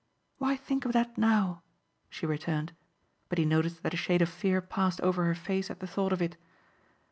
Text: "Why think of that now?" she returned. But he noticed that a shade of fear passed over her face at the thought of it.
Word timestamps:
"Why 0.39 0.55
think 0.55 0.85
of 0.85 0.93
that 0.93 1.15
now?" 1.15 1.61
she 2.09 2.25
returned. 2.25 2.73
But 3.29 3.37
he 3.37 3.45
noticed 3.45 3.83
that 3.83 3.93
a 3.93 3.97
shade 3.97 4.23
of 4.23 4.29
fear 4.29 4.59
passed 4.59 4.99
over 5.01 5.25
her 5.25 5.35
face 5.35 5.69
at 5.69 5.79
the 5.79 5.85
thought 5.85 6.11
of 6.11 6.23
it. 6.23 6.37